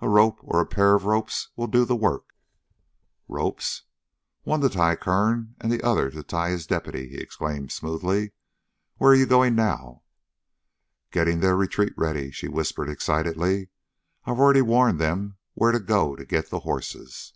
"A 0.00 0.08
rope, 0.10 0.38
or 0.42 0.60
a 0.60 0.66
pair 0.66 0.94
of 0.94 1.06
ropes, 1.06 1.48
will 1.56 1.66
do 1.66 1.86
the 1.86 1.96
work." 1.96 2.34
"Ropes?" 3.26 3.84
"One 4.42 4.60
to 4.60 4.68
tie 4.68 4.96
Kern, 4.96 5.54
and 5.62 5.70
one 5.80 6.10
to 6.12 6.22
tie 6.22 6.50
his 6.50 6.66
deputy," 6.66 7.08
he 7.08 7.16
explained 7.16 7.72
smoothly. 7.72 8.32
"Where 8.98 9.14
you 9.14 9.24
going 9.24 9.54
now?" 9.54 10.02
"Getting 11.10 11.40
their 11.40 11.56
retreat 11.56 11.94
ready," 11.96 12.30
she 12.30 12.48
whispered 12.48 12.90
excitedly. 12.90 13.70
"I've 14.26 14.38
already 14.38 14.60
warned 14.60 14.98
them 15.00 15.38
where 15.54 15.72
to 15.72 15.80
go 15.80 16.16
to 16.16 16.24
get 16.26 16.50
the 16.50 16.60
horses." 16.68 17.32